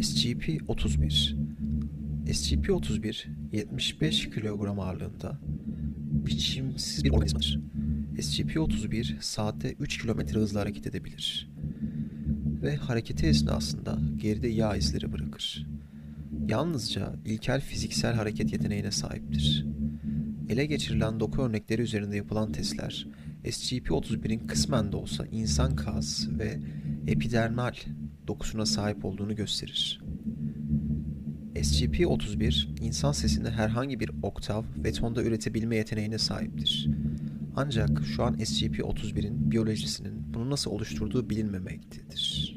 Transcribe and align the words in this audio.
SCP-31 0.00 1.36
SCP-31 2.26 3.26
75 3.52 4.30
kilogram 4.30 4.80
ağırlığında 4.80 5.38
biçimsiz 6.26 7.04
bir 7.04 7.10
organizmadır. 7.10 7.60
SCP-31 8.18 9.14
saatte 9.20 9.72
3 9.72 9.98
kilometre 9.98 10.40
hızla 10.40 10.60
hareket 10.60 10.86
edebilir 10.86 11.50
ve 12.62 12.76
hareketi 12.76 13.26
esnasında 13.26 13.98
geride 14.16 14.48
yağ 14.48 14.76
izleri 14.76 15.12
bırakır. 15.12 15.66
Yalnızca 16.48 17.14
ilkel 17.24 17.60
fiziksel 17.60 18.14
hareket 18.14 18.52
yeteneğine 18.52 18.90
sahiptir. 18.90 19.66
Ele 20.48 20.66
geçirilen 20.66 21.20
doku 21.20 21.42
örnekleri 21.42 21.82
üzerinde 21.82 22.16
yapılan 22.16 22.52
testler 22.52 23.06
SCP-31'in 23.44 24.46
kısmen 24.46 24.92
de 24.92 24.96
olsa 24.96 25.26
insan 25.26 25.76
kas 25.76 26.28
ve 26.28 26.58
epidermal 27.06 27.74
dokusuna 28.26 28.66
sahip 28.66 29.04
olduğunu 29.04 29.36
gösterir. 29.36 30.00
SCP-31 31.54 32.80
insan 32.80 33.12
sesini 33.12 33.48
herhangi 33.48 34.00
bir 34.00 34.10
oktav 34.22 34.62
ve 34.84 34.92
tonda 34.92 35.22
üretebilme 35.22 35.76
yeteneğine 35.76 36.18
sahiptir. 36.18 36.88
Ancak 37.56 38.02
şu 38.04 38.24
an 38.24 38.34
SCP-31'in 38.34 39.50
biyolojisinin 39.50 40.34
bunu 40.34 40.50
nasıl 40.50 40.70
oluşturduğu 40.70 41.30
bilinmemektedir. 41.30 42.56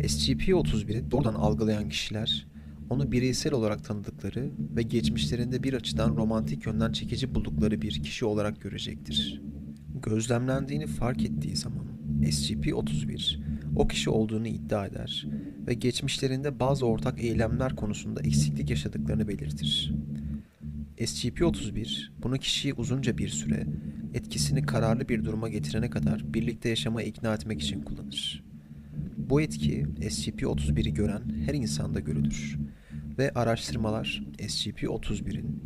SCP-31'i 0.00 1.10
doğrudan 1.10 1.34
algılayan 1.34 1.88
kişiler 1.88 2.46
onu 2.90 3.12
bireysel 3.12 3.52
olarak 3.52 3.84
tanıdıkları 3.84 4.50
ve 4.76 4.82
geçmişlerinde 4.82 5.62
bir 5.62 5.74
açıdan 5.74 6.16
romantik 6.16 6.66
yönden 6.66 6.92
çekici 6.92 7.34
buldukları 7.34 7.82
bir 7.82 8.02
kişi 8.02 8.24
olarak 8.24 8.60
görecektir. 8.60 9.42
Gözlemlendiğini 10.02 10.86
fark 10.86 11.24
ettiği 11.24 11.56
zaman 11.56 11.86
SCP-31 12.22 13.53
o 13.76 13.88
kişi 13.88 14.10
olduğunu 14.10 14.46
iddia 14.48 14.86
eder 14.86 15.26
ve 15.66 15.74
geçmişlerinde 15.74 16.60
bazı 16.60 16.86
ortak 16.86 17.24
eylemler 17.24 17.76
konusunda 17.76 18.20
eksiklik 18.22 18.70
yaşadıklarını 18.70 19.28
belirtir. 19.28 19.92
SCP-31 20.98 22.08
bunu 22.22 22.38
kişiyi 22.38 22.74
uzunca 22.74 23.18
bir 23.18 23.28
süre 23.28 23.66
etkisini 24.14 24.66
kararlı 24.66 25.08
bir 25.08 25.24
duruma 25.24 25.48
getirene 25.48 25.90
kadar 25.90 26.34
birlikte 26.34 26.68
yaşamaya 26.68 27.08
ikna 27.08 27.34
etmek 27.34 27.62
için 27.62 27.82
kullanır. 27.82 28.44
Bu 29.16 29.40
etki 29.40 29.86
SCP-31'i 30.00 30.94
gören 30.94 31.22
her 31.46 31.54
insanda 31.54 32.00
görülür 32.00 32.56
ve 33.18 33.30
araştırmalar 33.30 34.22
SCP-31'in 34.38 35.62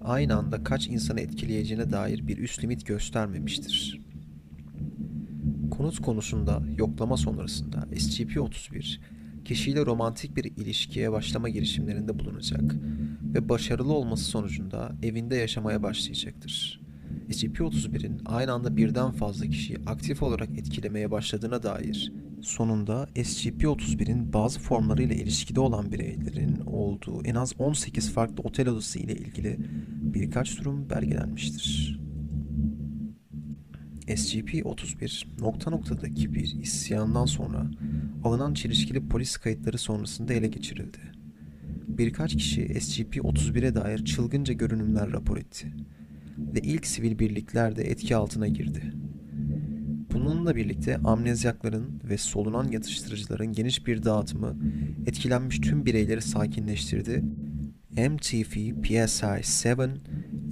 aynı 0.00 0.36
anda 0.36 0.64
kaç 0.64 0.88
insanı 0.88 1.20
etkileyeceğine 1.20 1.90
dair 1.90 2.26
bir 2.26 2.38
üst 2.38 2.64
limit 2.64 2.86
göstermemiştir. 2.86 4.05
Konut 5.76 6.02
konusunda 6.02 6.62
yoklama 6.76 7.16
sonrasında 7.16 7.76
SCP-31 7.76 8.98
kişiyle 9.44 9.86
romantik 9.86 10.36
bir 10.36 10.44
ilişkiye 10.44 11.12
başlama 11.12 11.48
girişimlerinde 11.48 12.18
bulunacak 12.18 12.74
ve 13.34 13.48
başarılı 13.48 13.92
olması 13.92 14.24
sonucunda 14.24 14.92
evinde 15.02 15.36
yaşamaya 15.36 15.82
başlayacaktır. 15.82 16.80
SCP-31'in 17.30 18.20
aynı 18.26 18.52
anda 18.52 18.76
birden 18.76 19.10
fazla 19.10 19.46
kişiyi 19.46 19.78
aktif 19.86 20.22
olarak 20.22 20.58
etkilemeye 20.58 21.10
başladığına 21.10 21.62
dair 21.62 22.12
sonunda 22.42 23.08
SCP-31'in 23.14 24.32
bazı 24.32 24.60
formlarıyla 24.60 25.14
ilişkide 25.14 25.60
olan 25.60 25.92
bireylerin 25.92 26.60
olduğu 26.66 27.24
en 27.24 27.34
az 27.34 27.52
18 27.58 28.12
farklı 28.12 28.42
otel 28.42 28.68
odası 28.68 28.98
ile 28.98 29.14
ilgili 29.14 29.56
birkaç 30.00 30.60
durum 30.60 30.90
belgelenmiştir. 30.90 32.05
SCP-31 34.08 35.24
nokta 35.40 35.70
noktadaki 35.70 36.34
bir 36.34 36.54
isyandan 36.62 37.26
sonra 37.26 37.70
alınan 38.24 38.54
çelişkili 38.54 39.08
polis 39.08 39.36
kayıtları 39.36 39.78
sonrasında 39.78 40.32
ele 40.32 40.46
geçirildi. 40.46 40.98
Birkaç 41.88 42.36
kişi 42.36 42.62
SCP-31'e 42.62 43.74
dair 43.74 44.04
çılgınca 44.04 44.54
görünümler 44.54 45.12
rapor 45.12 45.36
etti 45.36 45.74
ve 46.38 46.60
ilk 46.60 46.86
sivil 46.86 47.18
birlikler 47.18 47.76
de 47.76 47.82
etki 47.82 48.16
altına 48.16 48.48
girdi. 48.48 48.92
Bununla 50.12 50.56
birlikte 50.56 50.96
amnezyakların 50.96 52.00
ve 52.04 52.18
solunan 52.18 52.68
yatıştırıcıların 52.68 53.52
geniş 53.52 53.86
bir 53.86 54.02
dağıtımı 54.02 54.56
etkilenmiş 55.06 55.58
tüm 55.58 55.86
bireyleri 55.86 56.22
sakinleştirdi. 56.22 57.24
MTV 57.90 58.54
PSI-7 58.82 59.88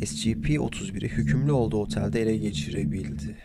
SCP-31'i 0.04 1.09
hükümlü 1.09 1.53
olduğu 1.53 1.76
otelde 1.76 2.22
ele 2.22 2.37
geçirebildi. 2.37 3.37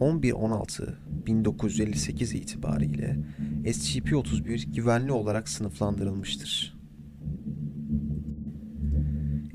11-16-1958 0.00 2.36
itibariyle 2.36 3.18
SCP-31 3.64 4.74
güvenli 4.74 5.12
olarak 5.12 5.48
sınıflandırılmıştır. 5.48 6.80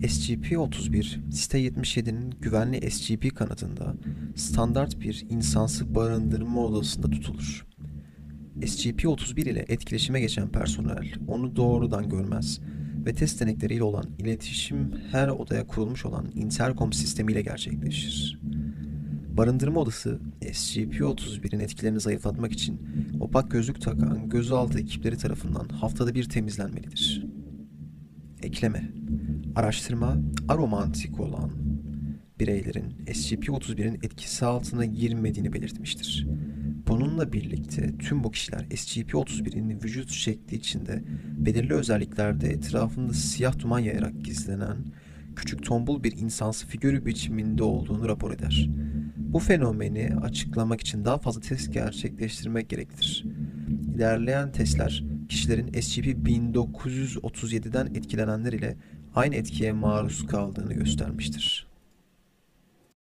SCP-31, 0.02 1.32
Site 1.32 1.60
77'nin 1.60 2.32
güvenli 2.42 2.92
SCP 2.92 3.36
kanadında 3.36 3.96
standart 4.36 5.00
bir 5.00 5.26
insansı 5.30 5.96
barındırma 5.96 6.66
odasında 6.66 7.10
tutulur. 7.10 7.66
SCP-31 8.62 9.50
ile 9.50 9.66
etkileşime 9.68 10.20
geçen 10.20 10.50
personel 10.50 11.14
onu 11.28 11.56
doğrudan 11.56 12.10
görmez 12.10 12.60
ve 13.06 13.14
test 13.14 13.42
denekleriyle 13.42 13.84
olan 13.84 14.06
iletişim 14.20 14.92
her 15.12 15.28
odaya 15.28 15.68
kurulmuş 15.68 16.06
olan 16.06 16.26
intercom 16.36 16.94
sistemiyle 16.94 17.42
gerçekleşir. 17.42 18.40
Barındırma 19.38 19.80
odası 19.80 20.20
SCP-31'in 20.42 21.60
etkilerini 21.60 22.00
zayıflatmak 22.00 22.52
için 22.52 22.82
opak 23.20 23.52
gözlük 23.52 23.82
takan 23.82 24.30
gözaltı 24.30 24.80
ekipleri 24.80 25.18
tarafından 25.18 25.70
haftada 25.70 26.16
bir 26.16 26.30
temizlenmelidir. 26.30 27.26
Ekleme 28.44 28.92
Araştırma 29.56 30.18
aromantik 30.48 31.20
olan 31.20 31.52
bireylerin 32.40 32.94
SCP-31'in 33.08 33.94
etkisi 33.94 34.46
altına 34.46 34.86
girmediğini 34.86 35.54
belirtmiştir. 35.54 36.28
Bununla 36.88 37.34
birlikte 37.34 37.98
tüm 37.98 38.24
bu 38.24 38.32
kişiler 38.32 38.60
SCP-31'in 38.60 39.84
vücut 39.84 40.12
şekli 40.12 40.58
içinde 40.58 41.04
belirli 41.38 41.74
özelliklerde 41.74 42.48
etrafında 42.48 43.14
siyah 43.14 43.60
duman 43.60 43.80
yayarak 43.80 44.24
gizlenen 44.24 44.78
küçük 45.36 45.64
tombul 45.64 46.04
bir 46.04 46.18
insansı 46.18 46.68
figürü 46.68 47.06
biçiminde 47.06 47.64
olduğunu 47.64 48.08
rapor 48.08 48.32
eder. 48.32 48.70
Bu 49.18 49.40
fenomeni 49.40 50.16
açıklamak 50.22 50.82
için 50.82 51.06
daha 51.06 51.18
fazla 51.18 51.42
test 51.42 51.74
gerçekleştirmek 51.74 52.70
gereklidir. 52.70 53.26
İlerleyen 53.96 54.52
testler 54.52 55.04
kişilerin 55.30 55.68
SCP-1937'den 55.68 57.86
etkilenenler 57.86 58.54
ile 58.54 58.78
aynı 59.16 59.36
etkiye 59.36 59.72
maruz 59.72 60.28
kaldığını 60.28 60.74
göstermiştir. 60.74 61.75